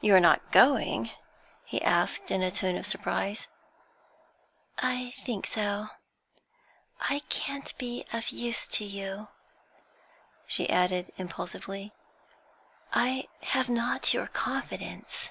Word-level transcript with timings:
'You 0.00 0.12
are 0.16 0.18
not 0.18 0.50
going?' 0.50 1.12
he 1.64 1.80
asked, 1.80 2.32
in 2.32 2.42
a 2.42 2.50
tone 2.50 2.74
of 2.76 2.84
surprise. 2.84 3.46
'I 4.78 5.12
think 5.18 5.46
so; 5.46 5.90
I 7.02 7.20
can't 7.28 7.72
be 7.78 8.04
of 8.12 8.30
use 8.30 8.66
to 8.66 8.84
you,' 8.84 9.28
she 10.48 10.68
added, 10.68 11.12
impulsively; 11.16 11.92
'I 12.92 13.28
have 13.42 13.68
not 13.68 14.12
your 14.12 14.26
confidence.' 14.26 15.30